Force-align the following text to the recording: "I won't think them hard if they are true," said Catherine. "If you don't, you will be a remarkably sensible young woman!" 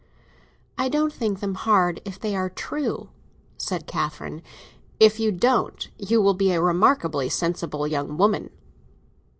"I 0.79 0.87
won't 0.87 1.13
think 1.13 1.41
them 1.41 1.53
hard 1.53 2.01
if 2.05 2.19
they 2.19 2.35
are 2.35 2.49
true," 2.49 3.09
said 3.55 3.85
Catherine. 3.85 4.41
"If 4.99 5.19
you 5.19 5.31
don't, 5.31 5.87
you 5.95 6.19
will 6.23 6.33
be 6.33 6.53
a 6.53 6.59
remarkably 6.59 7.29
sensible 7.29 7.85
young 7.87 8.17
woman!" 8.17 8.49